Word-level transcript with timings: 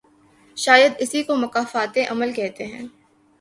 شاید 0.57 0.91
اسی 0.99 1.23
کو 1.23 1.35
مکافات 1.35 1.97
عمل 2.09 2.31
کہتے 2.33 2.65
ہیں۔ 2.65 2.85